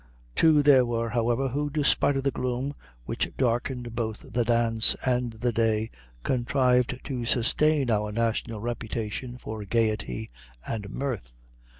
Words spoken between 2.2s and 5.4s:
the gloom which darkened both the dance and